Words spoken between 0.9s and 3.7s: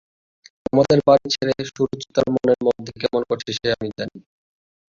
বাড়ি ছেড়ে সুচরিতার মনের মধ্যে কেমন করছে সে